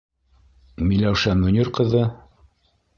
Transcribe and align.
Миләүшә 0.87 1.37
Мөнир 1.45 1.73
ҡыҙы?! 1.79 2.05